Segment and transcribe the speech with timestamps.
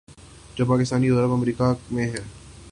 [0.55, 2.25] جو پاکستانی یورپ یا امریکا میں ہیں۔